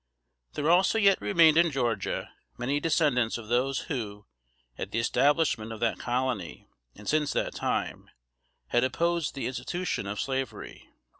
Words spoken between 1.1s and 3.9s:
remained in Georgia many descendants of those